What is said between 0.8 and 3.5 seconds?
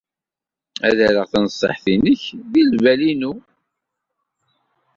Ad rreɣ tanṣiḥt-nnek deg lbal-inu.